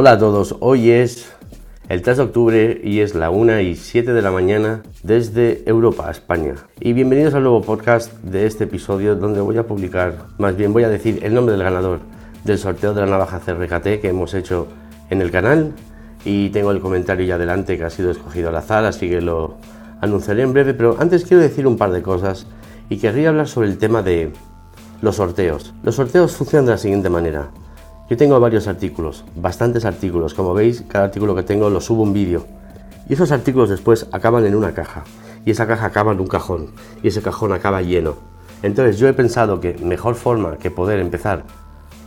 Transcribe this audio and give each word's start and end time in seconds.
Hola 0.00 0.12
a 0.12 0.18
todos, 0.20 0.54
hoy 0.60 0.92
es 0.92 1.28
el 1.88 2.02
3 2.02 2.18
de 2.18 2.22
octubre 2.22 2.80
y 2.84 3.00
es 3.00 3.16
la 3.16 3.30
1 3.30 3.58
y 3.62 3.74
7 3.74 4.12
de 4.12 4.22
la 4.22 4.30
mañana 4.30 4.84
desde 5.02 5.68
Europa, 5.68 6.08
España. 6.08 6.54
Y 6.78 6.92
bienvenidos 6.92 7.34
al 7.34 7.42
nuevo 7.42 7.62
podcast 7.62 8.12
de 8.22 8.46
este 8.46 8.62
episodio 8.62 9.16
donde 9.16 9.40
voy 9.40 9.58
a 9.58 9.66
publicar, 9.66 10.26
más 10.38 10.56
bien 10.56 10.72
voy 10.72 10.84
a 10.84 10.88
decir 10.88 11.18
el 11.24 11.34
nombre 11.34 11.56
del 11.56 11.64
ganador 11.64 11.98
del 12.44 12.58
sorteo 12.58 12.94
de 12.94 13.00
la 13.00 13.08
navaja 13.08 13.40
CRKT 13.40 14.00
que 14.00 14.10
hemos 14.10 14.34
hecho 14.34 14.68
en 15.10 15.20
el 15.20 15.32
canal 15.32 15.72
y 16.24 16.50
tengo 16.50 16.70
el 16.70 16.78
comentario 16.78 17.26
ya 17.26 17.34
adelante 17.34 17.76
que 17.76 17.82
ha 17.82 17.90
sido 17.90 18.12
escogido 18.12 18.50
al 18.50 18.56
azar, 18.56 18.84
así 18.84 19.08
que 19.08 19.20
lo 19.20 19.56
anunciaré 20.00 20.42
en 20.42 20.52
breve, 20.52 20.74
pero 20.74 20.94
antes 21.00 21.24
quiero 21.24 21.42
decir 21.42 21.66
un 21.66 21.76
par 21.76 21.90
de 21.90 22.02
cosas 22.02 22.46
y 22.88 22.98
querría 22.98 23.30
hablar 23.30 23.48
sobre 23.48 23.66
el 23.66 23.78
tema 23.78 24.02
de 24.02 24.30
los 25.02 25.16
sorteos. 25.16 25.74
Los 25.82 25.96
sorteos 25.96 26.36
funcionan 26.36 26.66
de 26.66 26.70
la 26.70 26.78
siguiente 26.78 27.10
manera. 27.10 27.50
Yo 28.08 28.16
tengo 28.16 28.40
varios 28.40 28.68
artículos, 28.68 29.22
bastantes 29.36 29.84
artículos. 29.84 30.32
Como 30.32 30.54
veis, 30.54 30.82
cada 30.88 31.04
artículo 31.04 31.34
que 31.34 31.42
tengo 31.42 31.68
lo 31.68 31.82
subo 31.82 32.02
un 32.02 32.14
vídeo. 32.14 32.46
Y 33.06 33.12
esos 33.12 33.32
artículos 33.32 33.68
después 33.68 34.06
acaban 34.12 34.46
en 34.46 34.54
una 34.54 34.72
caja. 34.72 35.04
Y 35.44 35.50
esa 35.50 35.66
caja 35.66 35.84
acaba 35.84 36.12
en 36.12 36.20
un 36.20 36.26
cajón. 36.26 36.68
Y 37.02 37.08
ese 37.08 37.20
cajón 37.20 37.52
acaba 37.52 37.82
lleno. 37.82 38.14
Entonces 38.62 38.98
yo 38.98 39.08
he 39.08 39.12
pensado 39.12 39.60
que 39.60 39.74
mejor 39.74 40.14
forma 40.14 40.56
que 40.56 40.70
poder 40.70 41.00
empezar 41.00 41.44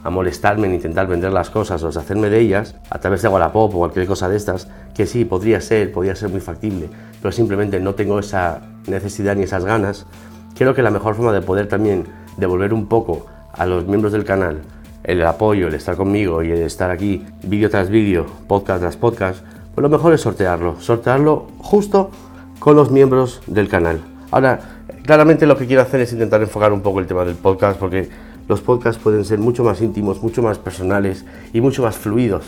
a 0.04 0.10
molestarme 0.10 0.66
en 0.66 0.74
intentar 0.74 1.06
vender 1.06 1.32
las 1.32 1.52
cosas 1.52 1.84
o 1.84 1.88
deshacerme 1.88 2.32
de 2.32 2.40
ellas 2.40 2.74
a 2.90 2.98
través 2.98 3.22
de 3.22 3.28
Wallapop 3.28 3.76
o 3.76 3.78
cualquier 3.78 4.08
cosa 4.08 4.28
de 4.28 4.38
estas, 4.38 4.70
que 4.96 5.06
sí, 5.06 5.24
podría 5.24 5.62
ser, 5.62 5.92
podría 5.92 6.16
ser 6.16 6.30
muy 6.30 6.42
factible, 6.42 6.90
pero 7.22 7.32
simplemente 7.32 7.80
no 7.80 7.94
tengo 7.94 8.18
esa 8.18 8.62
necesidad 8.88 9.36
ni 9.36 9.44
esas 9.44 9.64
ganas, 9.64 10.08
creo 10.56 10.74
que 10.74 10.82
la 10.82 10.90
mejor 10.90 11.14
forma 11.14 11.32
de 11.32 11.42
poder 11.44 11.68
también 11.68 12.06
devolver 12.38 12.74
un 12.74 12.88
poco 12.88 13.28
a 13.54 13.68
los 13.68 13.86
miembros 13.86 14.12
del 14.12 14.26
canal 14.26 14.62
el 15.04 15.26
apoyo, 15.26 15.68
el 15.68 15.74
estar 15.74 15.96
conmigo 15.96 16.44
y 16.44 16.52
el 16.52 16.62
estar 16.62 16.92
aquí 16.92 17.26
vídeo 17.44 17.70
tras 17.70 17.90
vídeo, 17.90 18.26
podcast 18.48 18.82
tras 18.82 18.98
podcast, 18.98 19.44
pues 19.74 19.82
lo 19.82 19.90
mejor 19.90 20.14
es 20.14 20.22
sortearlo, 20.22 20.80
sortearlo 20.80 21.48
justo 21.60 22.12
con 22.60 22.76
los 22.76 22.92
miembros 22.92 23.42
del 23.48 23.68
canal. 23.68 24.02
Ahora, 24.30 24.60
claramente 25.04 25.46
lo 25.46 25.58
que 25.58 25.66
quiero 25.66 25.82
hacer 25.82 26.02
es 26.02 26.14
intentar 26.14 26.42
enfocar 26.42 26.72
un 26.72 26.82
poco 26.82 27.00
el 27.00 27.08
tema 27.08 27.26
del 27.26 27.36
podcast 27.36 27.80
porque 27.80 28.10
los 28.48 28.62
podcasts 28.62 29.02
pueden 29.02 29.26
ser 29.26 29.40
mucho 29.40 29.64
más 29.64 29.82
íntimos, 29.82 30.22
mucho 30.22 30.42
más 30.42 30.58
personales 30.58 31.26
y 31.54 31.62
mucho 31.62 31.84
más 31.84 31.96
fluidos. 31.96 32.46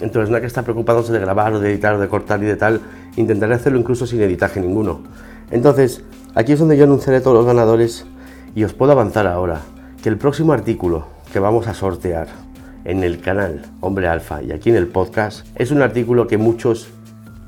Entonces, 0.00 0.28
no 0.28 0.36
hay 0.36 0.42
que 0.42 0.46
estar 0.46 0.64
preocupándose 0.64 1.12
de 1.12 1.20
grabar 1.20 1.54
o 1.54 1.60
de 1.60 1.70
editar 1.70 1.94
o 1.94 2.00
de 2.00 2.08
cortar 2.08 2.42
y 2.42 2.46
de 2.46 2.56
tal, 2.56 2.80
intentaré 3.16 3.54
hacerlo 3.54 3.78
incluso 3.78 4.06
sin 4.06 4.20
editaje 4.20 4.60
ninguno. 4.60 5.00
Entonces, 5.50 6.02
aquí 6.34 6.52
es 6.52 6.58
donde 6.58 6.76
yo 6.76 6.84
anunciaré 6.84 7.20
todos 7.20 7.36
los 7.36 7.46
ganadores 7.46 8.04
y 8.54 8.64
os 8.64 8.74
puedo 8.74 8.92
avanzar 8.92 9.26
ahora 9.26 9.62
que 10.02 10.08
el 10.08 10.18
próximo 10.18 10.52
artículo 10.52 11.15
que 11.32 11.38
vamos 11.38 11.66
a 11.66 11.74
sortear 11.74 12.28
en 12.84 13.02
el 13.02 13.20
canal 13.20 13.62
Hombre 13.80 14.08
Alfa 14.08 14.42
y 14.42 14.52
aquí 14.52 14.70
en 14.70 14.76
el 14.76 14.86
podcast 14.86 15.46
es 15.56 15.70
un 15.70 15.82
artículo 15.82 16.26
que 16.26 16.38
muchos 16.38 16.88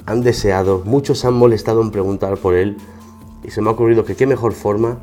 han 0.06 0.22
deseado, 0.22 0.82
muchos 0.84 1.24
han 1.24 1.34
molestado 1.34 1.82
en 1.82 1.90
preguntar 1.90 2.38
por 2.38 2.54
él 2.54 2.76
y 3.44 3.50
se 3.50 3.60
me 3.60 3.68
ha 3.68 3.72
ocurrido 3.72 4.04
que 4.04 4.16
qué 4.16 4.26
mejor 4.26 4.52
forma 4.52 4.98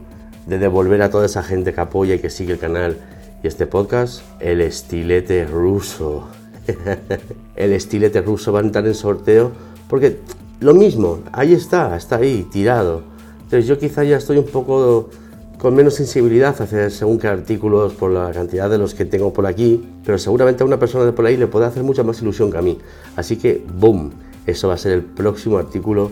de 0.45 0.57
devolver 0.57 1.01
a 1.01 1.09
toda 1.09 1.25
esa 1.25 1.43
gente 1.43 1.73
que 1.73 1.81
apoya 1.81 2.15
y 2.15 2.19
que 2.19 2.29
sigue 2.29 2.53
el 2.53 2.59
canal 2.59 2.97
y 3.43 3.47
este 3.47 3.65
podcast, 3.65 4.21
el 4.39 4.61
estilete 4.61 5.45
ruso. 5.45 6.27
el 7.55 7.73
estilete 7.73 8.21
ruso 8.21 8.51
va 8.51 8.59
a 8.59 8.63
entrar 8.63 8.85
en 8.87 8.95
sorteo 8.95 9.51
porque 9.87 10.19
lo 10.59 10.73
mismo, 10.73 11.19
ahí 11.31 11.53
está, 11.53 11.95
está 11.95 12.17
ahí, 12.17 12.47
tirado. 12.51 13.03
Entonces 13.43 13.67
yo 13.67 13.77
quizá 13.77 14.03
ya 14.03 14.17
estoy 14.17 14.37
un 14.37 14.45
poco 14.45 15.09
con 15.65 15.73
menos 15.73 15.95
sensibilidad 15.95 16.61
hacia 16.61 16.91
según 16.91 17.17
qué 17.17 17.27
artículos 17.27 17.95
por 17.95 18.11
la 18.11 18.29
cantidad 18.31 18.69
de 18.69 18.77
los 18.77 18.93
que 18.93 19.03
tengo 19.03 19.33
por 19.33 19.47
aquí, 19.47 19.83
pero 20.05 20.19
seguramente 20.19 20.61
a 20.61 20.65
una 20.67 20.77
persona 20.77 21.05
de 21.05 21.11
por 21.11 21.25
ahí 21.25 21.37
le 21.37 21.47
puede 21.47 21.65
hacer 21.65 21.81
mucha 21.81 22.03
más 22.03 22.21
ilusión 22.21 22.51
que 22.51 22.59
a 22.59 22.61
mí. 22.61 22.77
Así 23.15 23.37
que, 23.37 23.65
boom, 23.79 24.11
eso 24.45 24.67
va 24.67 24.75
a 24.75 24.77
ser 24.77 24.91
el 24.91 25.01
próximo 25.01 25.57
artículo 25.57 26.11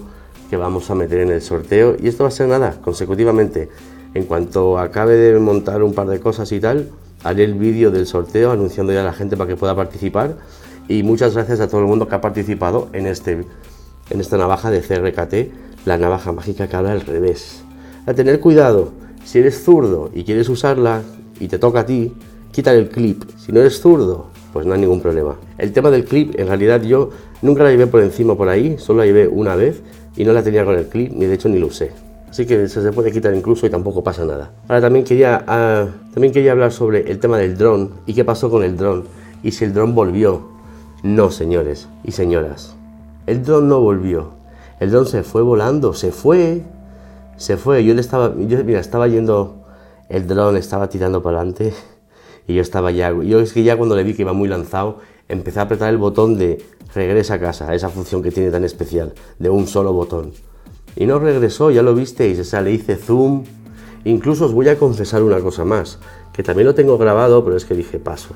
que 0.50 0.58
vamos 0.58 0.90
a 0.90 0.96
meter 0.96 1.20
en 1.20 1.30
el 1.30 1.40
sorteo 1.44 1.96
y 2.02 2.08
esto 2.08 2.24
va 2.24 2.30
a 2.30 2.32
ser 2.32 2.48
nada, 2.48 2.80
consecutivamente. 2.82 3.70
En 4.16 4.24
cuanto 4.24 4.80
acabe 4.80 5.18
de 5.18 5.38
montar 5.38 5.84
un 5.84 5.94
par 5.94 6.08
de 6.08 6.20
cosas 6.20 6.52
y 6.52 6.60
tal, 6.60 6.90
haré 7.24 7.44
el 7.44 7.54
vídeo 7.54 7.92
del 7.92 8.08
sorteo 8.08 8.50
anunciando 8.50 8.92
ya 8.92 9.02
a 9.02 9.06
la 9.06 9.14
gente 9.14 9.38
para 9.38 9.50
que 9.50 9.56
pueda 9.56 9.76
participar 9.76 10.36
y 10.88 11.04
muchas 11.04 11.36
gracias 11.36 11.60
a 11.60 11.68
todo 11.68 11.82
el 11.82 11.86
mundo 11.86 12.08
que 12.08 12.16
ha 12.16 12.22
participado 12.22 12.90
en, 12.92 13.06
este, 13.06 13.46
en 14.10 14.20
esta 14.20 14.36
navaja 14.36 14.72
de 14.72 14.82
CRKT, 14.82 15.86
la 15.86 16.00
navaja 16.00 16.32
mágica 16.32 16.68
que 16.68 16.76
habla 16.76 16.94
al 16.94 17.02
revés. 17.02 17.62
A 18.08 18.16
tener 18.16 18.40
cuidado, 18.40 19.04
si 19.24 19.40
eres 19.40 19.64
zurdo 19.64 20.10
y 20.14 20.24
quieres 20.24 20.50
usarla 20.50 21.02
y 21.40 21.48
te 21.48 21.60
toca 21.60 21.82
a 21.82 21.86
ti, 21.86 22.14
quítale 22.52 22.80
el 22.80 22.90
clip. 22.90 23.24
Si 23.38 23.52
no 23.52 23.60
eres 23.60 23.80
zurdo, 23.80 24.28
pues 24.54 24.66
no 24.66 24.74
hay 24.74 24.82
ningún 24.82 25.02
problema. 25.02 25.36
El 25.58 25.74
tema 25.74 25.90
del 25.90 26.06
clip, 26.06 26.40
en 26.40 26.48
realidad 26.48 26.82
yo 26.82 27.10
nunca 27.42 27.64
la 27.64 27.72
llevé 27.72 27.88
por 27.88 28.02
encima 28.02 28.36
por 28.36 28.50
ahí, 28.50 28.78
solo 28.78 29.00
la 29.00 29.06
llevé 29.06 29.28
una 29.28 29.56
vez 29.56 29.82
y 30.16 30.24
no 30.24 30.34
la 30.34 30.44
tenía 30.44 30.64
con 30.64 30.76
el 30.76 30.88
clip, 30.88 31.12
ni 31.14 31.26
de 31.26 31.34
hecho 31.34 31.50
ni 31.50 31.58
lo 31.58 31.68
usé. 31.68 31.92
Así 32.30 32.46
que 32.46 32.68
se 32.68 32.92
puede 32.92 33.12
quitar 33.12 33.36
incluso 33.36 33.68
y 33.68 33.70
tampoco 33.70 34.04
pasa 34.04 34.26
nada. 34.26 34.52
Ahora 34.68 34.82
también 34.82 35.06
quería, 35.06 35.44
ah, 35.48 35.88
también 36.14 36.34
quería 36.34 36.52
hablar 36.52 36.72
sobre 36.72 37.12
el 37.12 37.20
tema 37.20 37.38
del 37.38 37.58
dron 37.58 37.92
y 38.08 38.14
qué 38.14 38.26
pasó 38.26 38.50
con 38.50 38.64
el 38.64 38.76
dron 38.76 39.04
y 39.44 39.52
si 39.52 39.66
el 39.66 39.74
dron 39.74 39.94
volvió. 39.94 40.50
No, 41.04 41.30
señores 41.32 41.90
y 42.04 42.12
señoras. 42.12 42.76
El 43.28 43.44
dron 43.44 43.68
no 43.68 43.82
volvió. 43.82 44.32
El 44.80 44.90
dron 44.90 45.06
se 45.06 45.22
fue 45.24 45.44
volando, 45.44 45.94
se 45.94 46.12
fue 46.12 46.64
se 47.38 47.58
fue. 47.58 47.84
Yo 47.84 47.94
le 47.94 48.02
estaba, 48.02 48.34
yo, 48.38 48.64
mira, 48.64 48.80
estaba 48.80 49.08
yendo, 49.08 49.66
el 50.10 50.28
dron 50.28 50.58
estaba 50.58 50.90
tirando 50.90 51.22
para 51.22 51.38
adelante 51.38 51.74
y 52.48 52.56
yo 52.56 52.62
estaba 52.62 52.92
ya, 52.92 53.12
yo 53.12 53.40
es 53.40 53.54
que 53.54 53.64
ya 53.64 53.78
cuando 53.78 53.96
le 53.96 54.04
vi 54.04 54.14
que 54.14 54.24
iba 54.24 54.34
muy 54.34 54.50
lanzado, 54.50 55.00
empecé 55.30 55.60
a 55.60 55.64
apretar 55.64 55.90
el 55.90 55.98
botón 55.98 56.38
de 56.38 56.64
regresa 56.94 57.36
a 57.36 57.40
casa, 57.40 57.74
esa 57.74 57.90
función 57.90 58.22
que 58.22 58.32
tiene 58.32 58.52
tan 58.52 58.64
especial, 58.64 59.14
de 59.40 59.50
un 59.50 59.68
solo 59.68 59.94
botón. 59.94 60.32
Y 60.96 61.06
no 61.06 61.20
regresó, 61.20 61.72
ya 61.72 61.82
lo 61.82 61.96
visteis, 61.96 62.40
o 62.40 62.44
sea, 62.44 62.62
le 62.62 62.72
hice 62.72 62.96
zoom. 62.96 63.44
Incluso 64.06 64.46
os 64.46 64.54
voy 64.54 64.68
a 64.68 64.78
confesar 64.78 65.24
una 65.24 65.40
cosa 65.40 65.66
más, 65.66 66.00
que 66.34 66.44
también 66.44 66.68
lo 66.68 66.76
tengo 66.76 66.98
grabado, 66.98 67.44
pero 67.44 67.58
es 67.58 67.66
que 67.66 67.74
dije 67.74 68.00
paso. 68.00 68.36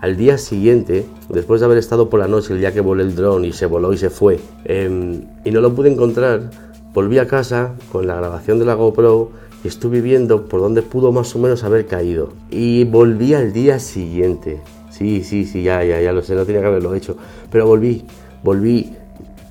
Al 0.00 0.16
día 0.16 0.38
siguiente, 0.38 1.04
después 1.28 1.60
de 1.60 1.66
haber 1.66 1.76
estado 1.76 2.08
por 2.08 2.20
la 2.20 2.28
noche 2.28 2.54
el 2.54 2.60
día 2.60 2.72
que 2.72 2.80
volé 2.80 3.02
el 3.02 3.14
dron 3.14 3.44
y 3.44 3.52
se 3.52 3.66
voló 3.66 3.92
y 3.92 3.98
se 3.98 4.08
fue, 4.08 4.40
em, 4.64 5.26
y 5.44 5.50
no 5.50 5.60
lo 5.60 5.74
pude 5.74 5.92
encontrar, 5.92 6.50
Volví 6.92 7.18
a 7.18 7.28
casa 7.28 7.74
con 7.92 8.08
la 8.08 8.16
grabación 8.16 8.58
de 8.58 8.64
la 8.64 8.74
GoPro 8.74 9.30
y 9.62 9.68
estuve 9.68 10.00
viendo 10.00 10.46
por 10.46 10.60
dónde 10.60 10.82
pudo 10.82 11.12
más 11.12 11.36
o 11.36 11.38
menos 11.38 11.62
haber 11.62 11.86
caído. 11.86 12.30
Y 12.50 12.82
volví 12.82 13.32
al 13.32 13.52
día 13.52 13.78
siguiente. 13.78 14.60
Sí, 14.90 15.22
sí, 15.22 15.44
sí, 15.44 15.62
ya, 15.62 15.84
ya, 15.84 16.00
ya 16.00 16.12
lo 16.12 16.20
sé, 16.22 16.34
no 16.34 16.44
tenía 16.44 16.62
que 16.62 16.66
haberlo 16.66 16.92
hecho. 16.96 17.16
Pero 17.52 17.68
volví, 17.68 18.04
volví, 18.42 18.92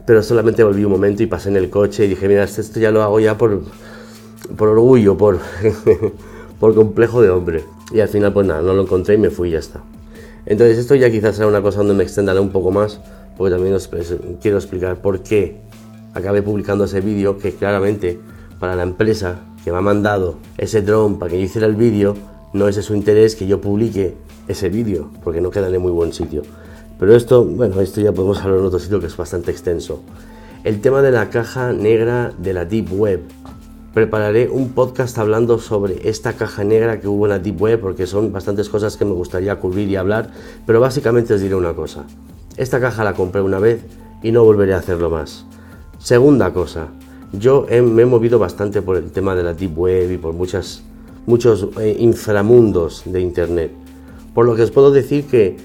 pero 0.05 0.21
solamente 0.21 0.65
volví 0.65 0.83
un 0.83 0.91
momento 0.91 1.23
y 1.23 1.27
pasé 1.27 1.47
en 1.47 1.55
el 1.55 1.69
coche 1.69 2.03
y 2.03 2.09
dije, 2.09 2.27
mira, 2.27 2.43
esto 2.43 2.77
ya 2.77 2.91
lo 2.91 3.03
hago 3.03 3.21
ya 3.21 3.37
por, 3.37 3.61
por 4.57 4.67
orgullo, 4.67 5.17
por, 5.17 5.39
por 6.59 6.75
complejo 6.75 7.21
de 7.21 7.29
hombre. 7.29 7.63
Y 7.93 8.01
al 8.01 8.09
final, 8.09 8.33
pues 8.33 8.47
nada, 8.47 8.61
no 8.61 8.73
lo 8.73 8.81
encontré 8.81 9.15
y 9.15 9.17
me 9.17 9.29
fui 9.29 9.47
y 9.47 9.51
ya 9.53 9.59
está. 9.59 9.81
Entonces, 10.45 10.77
esto 10.77 10.93
ya 10.95 11.09
quizás 11.09 11.37
será 11.37 11.47
una 11.47 11.61
cosa 11.61 11.77
donde 11.77 11.93
me 11.93 12.03
extenderé 12.03 12.41
un 12.41 12.49
poco 12.49 12.69
más, 12.71 12.99
porque 13.37 13.55
también 13.55 13.75
os 13.75 13.89
quiero 14.41 14.57
explicar 14.57 15.01
por 15.01 15.21
qué 15.21 15.68
acabé 16.13 16.41
publicando 16.41 16.85
ese 16.85 17.01
vídeo 17.01 17.37
que 17.37 17.53
claramente 17.53 18.19
para 18.59 18.75
la 18.75 18.83
empresa 18.83 19.39
que 19.63 19.71
me 19.71 19.77
ha 19.77 19.81
mandado 19.81 20.37
ese 20.57 20.81
drone 20.81 21.17
para 21.17 21.31
que 21.31 21.37
yo 21.37 21.45
hiciera 21.45 21.67
el 21.67 21.75
vídeo, 21.75 22.15
no 22.53 22.67
es 22.67 22.75
de 22.75 22.81
su 22.81 22.95
interés 22.95 23.35
que 23.35 23.47
yo 23.47 23.61
publique 23.61 24.15
ese 24.47 24.69
vídeo, 24.69 25.09
porque 25.23 25.41
no 25.41 25.51
queda 25.51 25.67
en 25.67 25.81
muy 25.81 25.91
buen 25.91 26.13
sitio. 26.13 26.41
Pero 26.99 27.15
esto, 27.15 27.45
bueno, 27.45 27.79
esto 27.81 28.01
ya 28.01 28.11
podemos 28.11 28.39
hablar 28.41 28.59
en 28.59 28.65
otro 28.65 28.79
sitio 28.79 28.99
que 28.99 29.05
es 29.05 29.15
bastante 29.15 29.51
extenso. 29.51 30.01
El 30.63 30.81
tema 30.81 31.01
de 31.01 31.11
la 31.11 31.29
caja 31.29 31.71
negra 31.71 32.33
de 32.37 32.53
la 32.53 32.65
Deep 32.65 32.91
Web. 32.91 33.21
Prepararé 33.93 34.49
un 34.49 34.69
podcast 34.69 35.17
hablando 35.17 35.57
sobre 35.59 36.09
esta 36.09 36.33
caja 36.33 36.63
negra 36.63 36.99
que 36.99 37.07
hubo 37.07 37.25
en 37.25 37.29
la 37.29 37.39
Deep 37.39 37.61
Web, 37.61 37.79
porque 37.79 38.05
son 38.05 38.31
bastantes 38.31 38.69
cosas 38.69 38.97
que 38.97 39.05
me 39.05 39.13
gustaría 39.13 39.55
cubrir 39.59 39.87
y 39.87 39.95
hablar, 39.95 40.31
pero 40.65 40.79
básicamente 40.79 41.33
os 41.33 41.41
diré 41.41 41.55
una 41.55 41.73
cosa. 41.73 42.05
Esta 42.57 42.79
caja 42.79 43.03
la 43.03 43.13
compré 43.13 43.41
una 43.41 43.59
vez 43.59 43.85
y 44.21 44.31
no 44.31 44.43
volveré 44.43 44.73
a 44.73 44.79
hacerlo 44.79 45.09
más. 45.09 45.45
Segunda 45.99 46.53
cosa, 46.53 46.87
yo 47.33 47.67
me 47.69 48.03
he 48.03 48.05
movido 48.05 48.39
bastante 48.39 48.81
por 48.81 48.95
el 48.95 49.11
tema 49.11 49.35
de 49.35 49.43
la 49.43 49.53
Deep 49.53 49.77
Web 49.77 50.11
y 50.13 50.17
por 50.17 50.33
muchas, 50.33 50.81
muchos 51.25 51.67
eh, 51.77 51.97
inframundos 51.99 53.03
de 53.05 53.19
Internet. 53.19 53.71
Por 54.33 54.45
lo 54.45 54.55
que 54.55 54.61
os 54.61 54.71
puedo 54.71 54.91
decir 54.91 55.25
que 55.25 55.57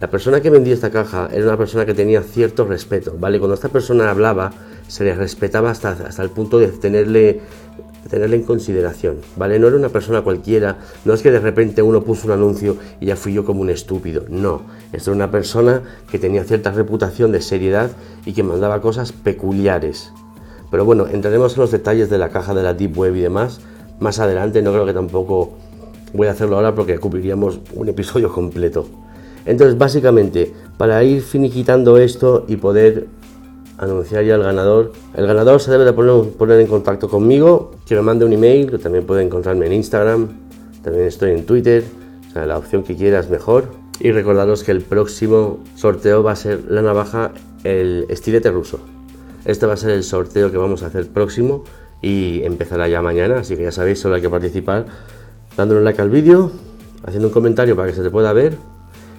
la 0.00 0.10
persona 0.10 0.40
que 0.40 0.50
vendía 0.50 0.74
esta 0.74 0.90
caja 0.90 1.28
era 1.32 1.44
una 1.44 1.56
persona 1.56 1.86
que 1.86 1.94
tenía 1.94 2.22
cierto 2.22 2.64
respeto, 2.64 3.14
¿vale? 3.20 3.38
Cuando 3.38 3.54
esta 3.54 3.68
persona 3.68 4.10
hablaba, 4.10 4.52
se 4.88 5.04
le 5.04 5.14
respetaba 5.14 5.70
hasta, 5.70 5.90
hasta 5.90 6.22
el 6.24 6.30
punto 6.30 6.58
de 6.58 6.68
tenerle 6.68 7.40
tenerle 8.08 8.36
en 8.36 8.42
consideración, 8.42 9.16
¿vale? 9.36 9.58
No 9.58 9.68
era 9.68 9.76
una 9.76 9.88
persona 9.88 10.22
cualquiera, 10.22 10.78
no 11.04 11.14
es 11.14 11.22
que 11.22 11.30
de 11.30 11.40
repente 11.40 11.82
uno 11.82 12.02
puso 12.02 12.26
un 12.26 12.32
anuncio 12.32 12.76
y 13.00 13.06
ya 13.06 13.16
fui 13.16 13.32
yo 13.32 13.44
como 13.44 13.60
un 13.60 13.70
estúpido, 13.70 14.24
no, 14.28 14.62
es 14.92 15.08
una 15.08 15.30
persona 15.30 15.82
que 16.10 16.18
tenía 16.18 16.44
cierta 16.44 16.70
reputación 16.72 17.32
de 17.32 17.42
seriedad 17.42 17.90
y 18.24 18.32
que 18.32 18.42
mandaba 18.42 18.80
cosas 18.80 19.12
peculiares. 19.12 20.12
Pero 20.70 20.84
bueno, 20.84 21.06
entraremos 21.06 21.54
en 21.54 21.60
los 21.60 21.70
detalles 21.70 22.10
de 22.10 22.18
la 22.18 22.28
caja 22.28 22.54
de 22.54 22.62
la 22.62 22.74
Deep 22.74 22.98
Web 22.98 23.16
y 23.16 23.20
demás 23.20 23.60
más 24.00 24.18
adelante, 24.20 24.62
no 24.62 24.72
creo 24.72 24.86
que 24.86 24.92
tampoco 24.92 25.50
voy 26.12 26.28
a 26.28 26.32
hacerlo 26.32 26.56
ahora 26.56 26.74
porque 26.74 26.98
cubriríamos 26.98 27.60
un 27.74 27.88
episodio 27.88 28.32
completo. 28.32 28.86
Entonces, 29.44 29.78
básicamente, 29.78 30.52
para 30.76 31.02
ir 31.02 31.22
finiquitando 31.22 31.98
esto 31.98 32.44
y 32.48 32.56
poder 32.56 33.06
anunciar 33.78 34.24
ya 34.24 34.34
al 34.34 34.42
ganador, 34.42 34.92
el 35.14 35.26
ganador 35.26 35.60
se 35.60 35.70
debe 35.70 35.84
de 35.84 35.92
poner, 35.92 36.32
poner 36.32 36.60
en 36.60 36.66
contacto 36.66 37.08
conmigo, 37.08 37.72
que 37.86 37.94
me 37.94 38.02
mande 38.02 38.24
un 38.24 38.32
email, 38.32 38.70
que 38.70 38.78
también 38.78 39.06
puede 39.06 39.22
encontrarme 39.22 39.66
en 39.66 39.72
Instagram, 39.72 40.28
también 40.82 41.06
estoy 41.06 41.30
en 41.30 41.46
Twitter, 41.46 41.84
o 42.28 42.32
sea, 42.32 42.46
la 42.46 42.58
opción 42.58 42.82
que 42.82 42.96
quieras 42.96 43.30
mejor. 43.30 43.66
Y 44.00 44.12
recordaros 44.12 44.62
que 44.62 44.70
el 44.70 44.82
próximo 44.82 45.58
sorteo 45.74 46.22
va 46.22 46.32
a 46.32 46.36
ser 46.36 46.64
la 46.68 46.82
navaja, 46.82 47.32
el 47.64 48.06
estilete 48.08 48.50
ruso. 48.50 48.78
Este 49.44 49.66
va 49.66 49.74
a 49.74 49.76
ser 49.76 49.90
el 49.90 50.04
sorteo 50.04 50.52
que 50.52 50.56
vamos 50.56 50.82
a 50.82 50.86
hacer 50.86 51.08
próximo 51.08 51.64
y 52.00 52.42
empezará 52.44 52.86
ya 52.88 53.02
mañana, 53.02 53.40
así 53.40 53.56
que 53.56 53.62
ya 53.62 53.72
sabéis, 53.72 53.98
solo 53.98 54.14
hay 54.14 54.22
que 54.22 54.30
participar 54.30 54.86
dándole 55.56 55.80
un 55.80 55.84
like 55.84 56.00
al 56.00 56.10
vídeo, 56.10 56.52
haciendo 57.04 57.28
un 57.28 57.34
comentario 57.34 57.74
para 57.74 57.88
que 57.88 57.94
se 57.94 58.02
te 58.02 58.10
pueda 58.10 58.32
ver 58.32 58.56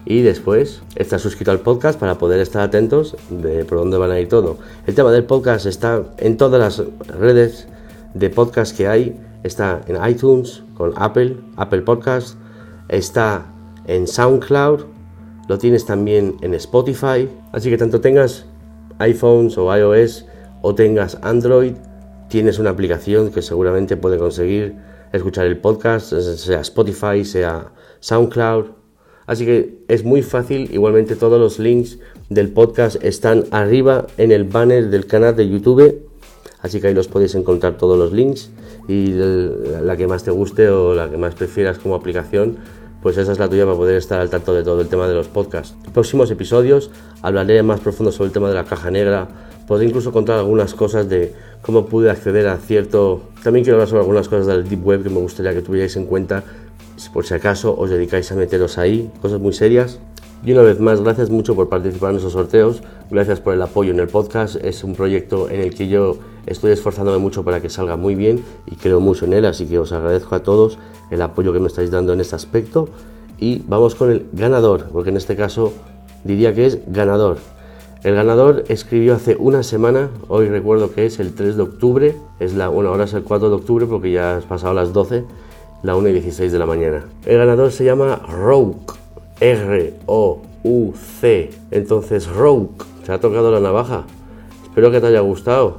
y 0.06 0.22
después 0.22 0.82
estar 0.96 1.20
suscrito 1.20 1.52
al 1.52 1.60
podcast 1.60 2.00
para 2.00 2.18
poder 2.18 2.40
estar 2.40 2.62
atentos 2.62 3.16
de 3.30 3.66
por 3.66 3.80
dónde 3.80 3.98
van 3.98 4.12
a 4.12 4.20
ir 4.20 4.30
todo. 4.30 4.58
El 4.88 4.96
tema 4.96 5.12
del 5.12 5.26
podcast 5.26 5.66
está 5.66 6.04
en 6.18 6.38
todas 6.38 6.60
las 6.60 6.88
redes 7.08 7.68
de 8.14 8.30
podcast 8.30 8.76
que 8.76 8.88
hay, 8.88 9.20
está 9.44 9.82
en 9.88 9.98
iTunes 10.10 10.64
con 10.76 10.94
Apple, 10.96 11.38
Apple 11.58 11.82
Podcast, 11.82 12.38
está 12.88 13.46
en 13.86 14.08
SoundCloud, 14.08 14.86
lo 15.48 15.58
tienes 15.58 15.86
también 15.86 16.38
en 16.42 16.54
Spotify, 16.54 17.30
así 17.52 17.70
que 17.70 17.78
tanto 17.78 18.02
tengas 18.02 18.46
iPhones 19.00 19.58
o 19.58 19.76
iOS 19.76 20.26
o 20.62 20.76
tengas 20.76 21.18
Android, 21.22 21.74
tienes 22.28 22.60
una 22.60 22.70
aplicación 22.70 23.32
que 23.32 23.42
seguramente 23.42 23.98
puede 23.98 24.18
conseguir 24.18 24.76
escuchar 25.12 25.46
el 25.46 25.58
podcast, 25.58 26.14
sea 26.14 26.62
Spotify, 26.62 27.26
sea 27.26 27.72
SoundCloud. 28.00 28.79
Así 29.30 29.46
que 29.46 29.78
es 29.88 30.04
muy 30.04 30.24
fácil, 30.24 30.74
igualmente 30.74 31.16
todos 31.16 31.40
los 31.40 31.60
links 31.60 32.00
del 32.30 32.50
podcast 32.50 32.98
están 33.04 33.44
arriba 33.52 34.08
en 34.18 34.32
el 34.32 34.44
banner 34.44 34.90
del 34.90 35.06
canal 35.06 35.36
de 35.36 35.48
YouTube, 35.48 36.00
así 36.64 36.82
que 36.82 36.88
ahí 36.88 36.96
los 36.96 37.08
podéis 37.08 37.36
encontrar 37.36 37.78
todos 37.78 37.96
los 37.96 38.12
links. 38.12 38.50
Y 38.88 39.14
la 39.14 39.96
que 39.98 40.08
más 40.08 40.24
te 40.24 40.32
guste 40.32 40.68
o 40.70 40.96
la 40.96 41.12
que 41.12 41.18
más 41.18 41.36
prefieras 41.36 41.78
como 41.78 41.94
aplicación, 41.94 42.58
pues 43.04 43.18
esa 43.18 43.32
es 43.32 43.38
la 43.38 43.48
tuya 43.48 43.66
para 43.66 43.78
poder 43.78 43.98
estar 43.98 44.20
al 44.20 44.32
tanto 44.32 44.52
de 44.52 44.64
todo 44.64 44.82
el 44.82 44.88
tema 44.88 45.08
de 45.08 45.14
los 45.14 45.28
podcasts. 45.28 45.76
próximos 45.94 46.32
episodios 46.32 46.90
hablaré 47.22 47.62
más 47.62 47.82
profundo 47.82 48.12
sobre 48.12 48.30
el 48.30 48.34
tema 48.34 48.50
de 48.50 48.56
la 48.56 48.64
caja 48.64 48.90
negra, 48.90 49.28
podré 49.68 49.86
incluso 49.86 50.12
contar 50.12 50.40
algunas 50.40 50.74
cosas 50.74 51.08
de 51.08 51.34
cómo 51.62 51.86
pude 51.86 52.10
acceder 52.10 52.48
a 52.48 52.58
cierto... 52.58 53.22
También 53.44 53.64
quiero 53.64 53.76
hablar 53.76 53.90
sobre 53.90 54.02
algunas 54.02 54.28
cosas 54.28 54.48
del 54.48 54.68
Deep 54.68 54.84
Web 54.84 55.04
que 55.04 55.10
me 55.12 55.20
gustaría 55.20 55.54
que 55.54 55.62
tuvierais 55.62 55.96
en 55.98 56.06
cuenta, 56.06 56.44
por 57.08 57.26
si 57.26 57.34
acaso 57.34 57.74
os 57.78 57.90
dedicáis 57.90 58.30
a 58.34 58.36
meteros 58.36 58.78
ahí, 58.78 59.10
cosas 59.22 59.40
muy 59.40 59.54
serias. 59.54 60.00
Y 60.44 60.52
una 60.52 60.62
vez 60.62 60.80
más, 60.80 61.02
gracias 61.02 61.30
mucho 61.30 61.56
por 61.56 61.70
participar 61.70 62.12
en 62.12 62.18
esos 62.18 62.34
sorteos, 62.34 62.82
gracias 63.10 63.40
por 63.40 63.54
el 63.54 63.62
apoyo 63.62 63.92
en 63.92 64.00
el 64.00 64.08
podcast, 64.08 64.56
es 64.58 64.84
un 64.84 64.96
proyecto 64.96 65.50
en 65.50 65.62
el 65.62 65.74
que 65.74 65.88
yo 65.88 66.18
estoy 66.46 66.72
esforzándome 66.72 67.18
mucho 67.18 67.44
para 67.44 67.62
que 67.62 67.70
salga 67.70 67.96
muy 67.96 68.16
bien 68.16 68.44
y 68.66 68.76
creo 68.76 69.00
mucho 69.00 69.26
en 69.26 69.34
él, 69.34 69.46
así 69.46 69.66
que 69.66 69.80
os 69.80 69.92
agradezco 69.92 70.36
a 70.36 70.44
todos 70.44 70.78
el 71.12 71.22
apoyo 71.22 71.54
que 71.54 71.60
me 71.60 71.68
estáis 71.68 71.92
dando 71.92 72.14
en 72.14 72.22
este 72.22 72.36
aspecto. 72.36 72.90
Y 73.38 73.64
vamos 73.68 73.96
con 73.96 74.12
el 74.12 74.28
ganador, 74.34 74.88
porque 74.92 75.10
en 75.10 75.18
este 75.18 75.36
caso 75.36 75.74
diría 76.24 76.54
que 76.54 76.66
es 76.66 76.80
ganador. 76.88 77.38
El 78.02 78.16
ganador 78.16 78.64
escribió 78.70 79.16
hace 79.16 79.36
una 79.38 79.62
semana, 79.62 80.10
hoy 80.30 80.48
recuerdo 80.48 80.94
que 80.94 81.06
es 81.06 81.20
el 81.20 81.34
3 81.34 81.58
de 81.58 81.64
octubre, 81.64 82.16
es 82.40 82.54
la, 82.54 82.70
bueno, 82.70 82.92
ahora 82.92 83.04
es 83.04 83.14
el 83.14 83.24
4 83.24 83.50
de 83.50 83.56
octubre 83.56 83.86
porque 83.88 84.12
ya 84.12 84.38
has 84.38 84.46
pasado 84.46 84.74
las 84.74 84.94
12, 84.94 85.26
la 85.84 85.96
1 85.96 86.10
y 86.10 86.14
16 86.14 86.52
de 86.52 86.60
la 86.60 86.66
mañana. 86.66 87.06
El 87.26 87.38
ganador 87.38 87.72
se 87.72 87.86
llama 87.86 88.18
Rouk, 88.28 88.98
R-O-U-C. 89.40 90.40
Entonces, 91.72 92.28
Rouk, 92.28 92.86
te 93.06 93.12
ha 93.12 93.20
tocado 93.20 93.52
la 93.52 93.60
navaja. 93.60 94.06
Espero 94.64 94.92
que 94.92 95.00
te 95.00 95.08
haya 95.08 95.22
gustado. 95.22 95.78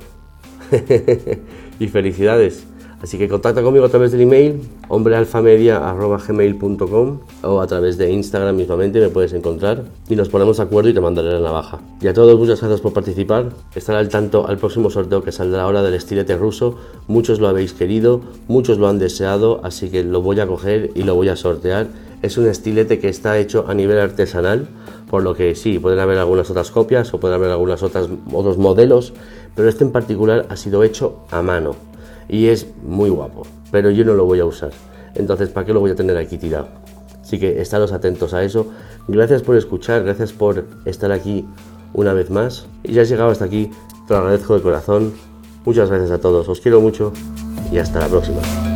y 1.81 1.89
felicidades. 1.89 2.67
Así 3.03 3.17
que 3.17 3.29
contacta 3.29 3.63
conmigo 3.63 3.87
a 3.87 3.89
través 3.89 4.13
del 4.13 4.21
email 4.21 4.61
hombrealfamedia.gmail.com 4.89 7.19
o 7.43 7.61
a 7.61 7.67
través 7.67 7.97
de 7.97 8.13
Instagram 8.13 8.55
mismamente 8.57 9.01
me 9.01 9.09
puedes 9.09 9.33
encontrar 9.33 9.85
y 10.09 10.17
nos 10.17 10.29
ponemos 10.29 10.59
de 10.59 10.65
acuerdo 10.65 10.91
y 10.91 10.95
te 10.95 11.01
mandaré 11.01 11.33
la 11.33 11.41
navaja. 11.41 11.81
Y 12.03 12.09
a 12.09 12.15
todos 12.15 12.39
muchas 12.39 12.61
gracias 12.61 12.83
por 12.83 12.93
participar. 12.93 13.53
Estar 13.75 13.97
al 13.97 14.11
tanto 14.11 14.47
al 14.47 14.59
próximo 14.59 14.91
sorteo 14.91 15.23
que 15.23 15.33
saldrá 15.33 15.63
ahora 15.63 15.83
del 15.83 15.95
estilete 15.95 16.37
ruso. 16.37 16.77
Muchos 17.09 17.41
lo 17.41 17.49
habéis 17.49 17.73
querido, 17.73 18.21
muchos 18.49 18.77
lo 18.77 18.87
han 18.89 18.99
deseado, 18.99 19.63
así 19.65 19.89
que 19.89 20.05
lo 20.05 20.21
voy 20.21 20.39
a 20.41 20.47
coger 20.47 20.91
y 20.95 21.05
lo 21.05 21.15
voy 21.15 21.31
a 21.31 21.37
sortear. 21.37 21.87
Es 22.21 22.37
un 22.37 22.49
estilete 22.49 22.99
que 22.99 23.09
está 23.09 23.39
hecho 23.39 23.65
a 23.67 23.73
nivel 23.73 23.99
artesanal, 23.99 24.69
por 25.09 25.23
lo 25.23 25.35
que 25.35 25.55
sí, 25.55 25.79
pueden 25.79 26.01
haber 26.01 26.19
algunas 26.19 26.51
otras 26.51 26.71
copias 26.71 27.15
o 27.15 27.21
pueden 27.21 27.37
haber 27.37 27.51
algunas 27.51 27.83
otras 27.83 28.11
otros 28.31 28.59
modelos, 28.59 29.15
pero 29.57 29.71
este 29.71 29.85
en 29.85 29.91
particular 29.91 30.45
ha 30.51 30.57
sido 30.57 30.85
hecho 30.85 31.21
a 31.31 31.41
mano 31.41 31.89
y 32.31 32.47
es 32.47 32.67
muy 32.83 33.11
guapo, 33.11 33.43
pero 33.71 33.91
yo 33.91 34.05
no 34.05 34.15
lo 34.15 34.25
voy 34.25 34.41
a 34.41 34.45
usar. 34.45 34.71
Entonces, 35.15 35.49
¿para 35.49 35.67
qué 35.67 35.73
lo 35.73 35.81
voy 35.81 35.91
a 35.91 35.97
tener 35.97 36.17
aquí 36.17 36.39
tirado? 36.39 36.69
Así 37.21 37.39
que 37.39 37.61
estaros 37.61 37.93
atentos 37.93 38.33
a 38.33 38.45
eso. 38.45 38.69
Gracias 39.09 39.43
por 39.43 39.57
escuchar, 39.57 40.05
gracias 40.05 40.33
por 40.33 40.65
estar 40.85 41.11
aquí 41.11 41.45
una 41.93 42.13
vez 42.13 42.31
más. 42.31 42.67
Y 42.85 42.93
ya 42.93 43.03
has 43.03 43.09
llegado 43.09 43.31
hasta 43.31 43.45
aquí, 43.45 43.71
te 44.07 44.15
lo 44.15 44.21
agradezco 44.21 44.55
de 44.55 44.63
corazón. 44.63 45.13
Muchas 45.65 45.91
gracias 45.91 46.13
a 46.13 46.19
todos, 46.19 46.49
os 46.49 46.61
quiero 46.61 46.81
mucho 46.81 47.13
y 47.73 47.79
hasta 47.79 47.99
la 48.01 48.09
próxima. 48.09 48.70